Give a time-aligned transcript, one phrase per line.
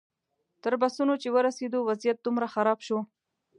[0.63, 2.97] تر بسونو چې ورسېدو وضعیت دومره خراب شو.